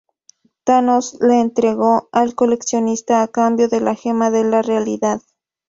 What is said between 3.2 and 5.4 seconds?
a cambio de la Gema de la Realidad.